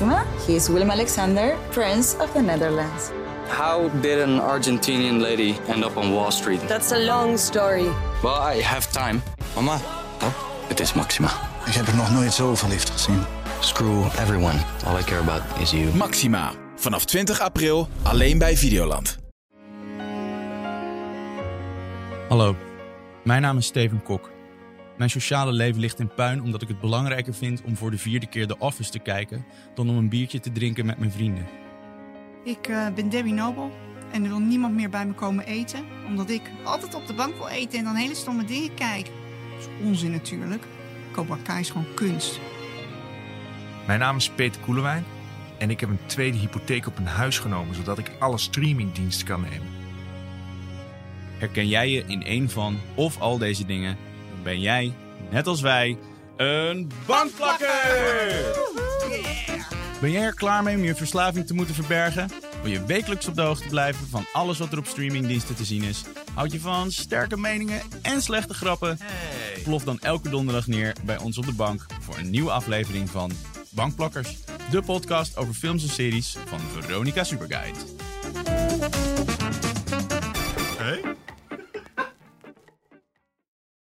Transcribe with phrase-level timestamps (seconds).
[0.00, 0.24] Maxima.
[0.46, 3.10] He is Willem Alexander, Prince of the Netherlands.
[3.48, 6.60] How did an Argentinian lady end up on Wall Street?
[6.68, 7.88] That's a long story.
[8.22, 9.22] Well, I have time.
[9.54, 9.80] Mama,
[10.22, 10.32] Oh,
[10.68, 11.28] het is Maxima.
[11.66, 13.24] ik heb er nog nooit zo verliefd gezien.
[13.60, 14.58] Screw everyone.
[14.86, 15.94] All I care about is you.
[15.94, 16.52] Maxima.
[16.76, 19.18] Vanaf 20 april alleen bij Videoland.
[22.28, 22.56] Hallo,
[23.24, 24.30] mijn naam is Steven Kok.
[24.98, 28.26] Mijn sociale leven ligt in puin omdat ik het belangrijker vind om voor de vierde
[28.26, 29.44] keer The Office te kijken
[29.74, 31.46] dan om een biertje te drinken met mijn vrienden.
[32.44, 33.72] Ik eh, ben Debbie Nobel
[34.12, 37.36] en er wil niemand meer bij me komen eten, omdat ik altijd op de bank
[37.36, 39.04] wil eten en dan hele stomme dingen kijk.
[39.04, 40.64] Dat is onzin natuurlijk.
[41.12, 42.40] Cobra Kai is gewoon kunst.
[43.86, 45.04] Mijn naam is Peter Koelewijn
[45.58, 49.40] en ik heb een tweede hypotheek op een huis genomen zodat ik alle streamingdiensten kan
[49.40, 49.68] nemen.
[51.38, 53.96] Herken jij je in een van of al deze dingen,
[54.42, 54.92] ben jij,
[55.30, 55.98] net als wij,
[56.36, 58.66] een bankplakker!
[60.00, 62.30] Ben jij er klaar mee om je verslaving te moeten verbergen?
[62.62, 65.82] Wil je wekelijks op de hoogte blijven van alles wat er op streamingdiensten te zien
[65.82, 66.04] is?
[66.34, 68.98] Houd je van sterke meningen en slechte grappen?
[69.64, 73.30] Plof dan elke donderdag neer bij ons op de bank voor een nieuwe aflevering van
[73.70, 74.36] Bankplakkers.
[74.70, 77.78] De podcast over films en series van Veronica Superguide.